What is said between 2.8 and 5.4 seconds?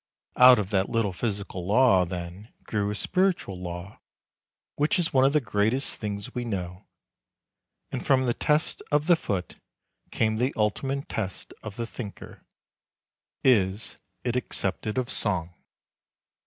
a spiritual law which is one of the